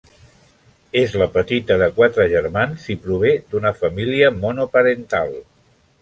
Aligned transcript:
És 1.01 1.11
la 1.21 1.25
petita 1.33 1.75
de 1.81 1.89
quatre 1.99 2.25
germans 2.31 2.85
i 2.93 2.95
prové 3.03 3.33
d'una 3.51 3.73
família 3.83 4.31
monoparental. 4.39 5.31